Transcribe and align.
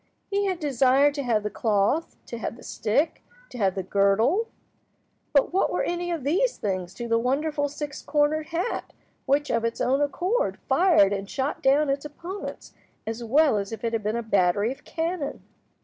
He 0.31 0.47
had 0.47 0.59
desired 0.59 1.13
to 1.13 1.21
have 1.21 1.43
the 1.43 1.51
cloth, 1.51 2.15
to 2.25 2.39
have 2.39 2.55
the 2.57 2.63
stick, 2.63 3.21
to 3.49 3.59
have 3.59 3.75
the 3.75 3.83
girdle, 3.83 4.47
but 5.31 5.53
what 5.53 5.71
were 5.71 5.83
any 5.83 6.09
of 6.09 6.23
these 6.23 6.57
things 6.57 6.95
to 6.95 7.07
the 7.07 7.19
wonderful 7.19 7.69
six 7.69 8.01
cornered 8.01 8.47
hat 8.47 8.93
which, 9.27 9.51
of 9.51 9.63
its 9.63 9.79
own 9.79 10.01
accord, 10.01 10.57
fired 10.67 11.13
and 11.13 11.29
shot 11.29 11.61
down 11.61 11.87
its 11.87 12.03
opponents 12.03 12.73
as 13.05 13.23
well 13.23 13.59
as 13.59 13.71
if 13.71 13.83
it 13.83 13.93
had 13.93 14.01
been 14.01 14.15
a 14.15 14.23
battery 14.23 14.71
of 14.71 14.83
cannon! 14.85 15.43